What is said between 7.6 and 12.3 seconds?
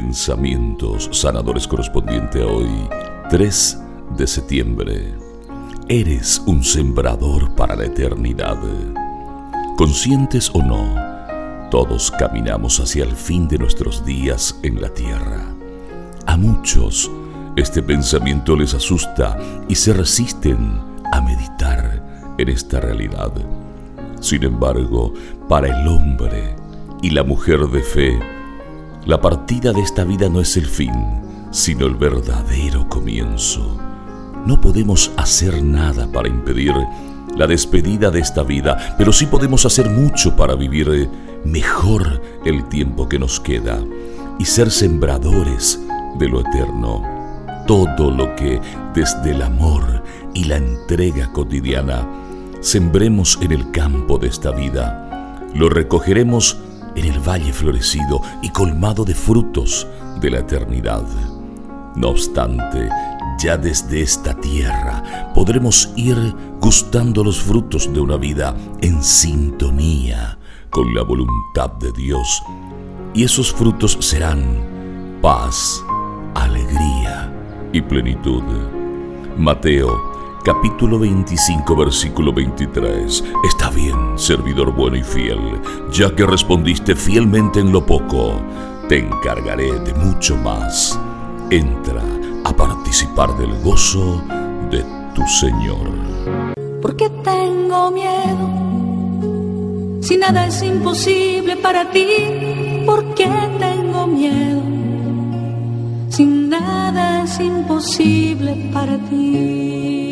la eternidad. Conscientes o no, todos